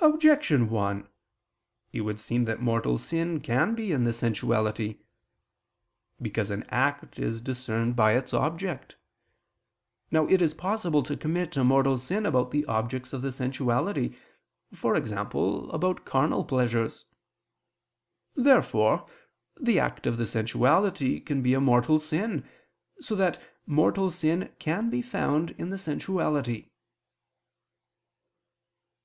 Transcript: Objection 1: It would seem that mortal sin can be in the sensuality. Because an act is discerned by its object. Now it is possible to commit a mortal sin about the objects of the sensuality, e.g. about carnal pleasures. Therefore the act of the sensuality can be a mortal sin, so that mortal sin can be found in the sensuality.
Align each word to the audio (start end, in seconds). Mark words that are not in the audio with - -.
Objection 0.00 0.68
1: 0.68 1.06
It 1.92 2.00
would 2.00 2.18
seem 2.18 2.44
that 2.44 2.60
mortal 2.60 2.98
sin 2.98 3.40
can 3.40 3.72
be 3.76 3.92
in 3.92 4.02
the 4.02 4.12
sensuality. 4.12 4.98
Because 6.20 6.50
an 6.50 6.64
act 6.70 7.20
is 7.20 7.40
discerned 7.40 7.94
by 7.94 8.14
its 8.16 8.34
object. 8.34 8.96
Now 10.10 10.26
it 10.26 10.42
is 10.42 10.54
possible 10.54 11.04
to 11.04 11.16
commit 11.16 11.56
a 11.56 11.62
mortal 11.62 11.98
sin 11.98 12.26
about 12.26 12.50
the 12.50 12.64
objects 12.66 13.12
of 13.12 13.22
the 13.22 13.30
sensuality, 13.30 14.16
e.g. 14.72 15.14
about 15.14 16.04
carnal 16.04 16.44
pleasures. 16.44 17.04
Therefore 18.34 19.06
the 19.56 19.78
act 19.78 20.04
of 20.04 20.16
the 20.16 20.26
sensuality 20.26 21.20
can 21.20 21.42
be 21.42 21.54
a 21.54 21.60
mortal 21.60 22.00
sin, 22.00 22.44
so 22.98 23.14
that 23.14 23.40
mortal 23.66 24.10
sin 24.10 24.52
can 24.58 24.90
be 24.90 25.00
found 25.00 25.52
in 25.58 25.70
the 25.70 25.78
sensuality. 25.78 26.70